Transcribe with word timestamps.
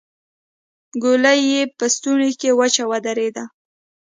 ګولۍ 1.03 1.39
يې 1.51 1.61
په 1.77 1.85
ستونې 1.95 2.29
کې 2.39 2.49
وچه 2.59 2.83
ودرېده. 2.91 3.43